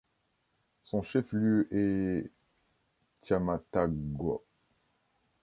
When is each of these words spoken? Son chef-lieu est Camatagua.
Son 0.83 1.03
chef-lieu 1.03 1.67
est 1.71 2.31
Camatagua. 3.21 4.39